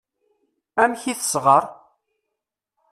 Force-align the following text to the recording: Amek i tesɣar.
Amek 0.81 1.03
i 1.11 1.13
tesɣar. 1.19 1.63